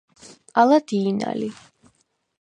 [0.59, 1.49] ალა დი̄ნა ლი.